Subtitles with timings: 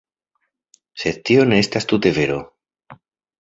[1.01, 2.39] Sed tio ne estas tute vero.